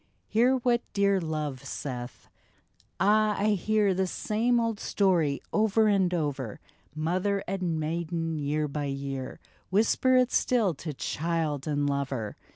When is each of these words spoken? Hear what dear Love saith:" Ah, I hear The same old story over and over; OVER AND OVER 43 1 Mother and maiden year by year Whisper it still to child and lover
Hear 0.25 0.55
what 0.57 0.81
dear 0.93 1.21
Love 1.21 1.63
saith:" 1.63 2.27
Ah, 2.99 3.37
I 3.39 3.49
hear 3.53 3.93
The 3.93 4.07
same 4.07 4.59
old 4.59 4.79
story 4.79 5.43
over 5.53 5.87
and 5.87 6.11
over; 6.11 6.59
OVER 6.97 6.97
AND 6.97 6.97
OVER 6.97 6.97
43 6.97 7.03
1 7.03 7.03
Mother 7.03 7.43
and 7.47 7.79
maiden 7.79 8.39
year 8.39 8.67
by 8.67 8.85
year 8.85 9.39
Whisper 9.69 10.15
it 10.15 10.31
still 10.31 10.73
to 10.73 10.95
child 10.95 11.67
and 11.67 11.87
lover 11.87 12.35